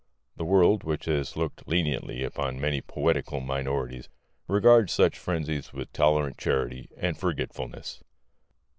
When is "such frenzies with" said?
4.91-5.93